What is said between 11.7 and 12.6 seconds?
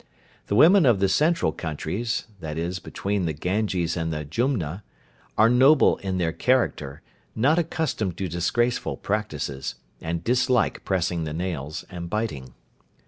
and biting.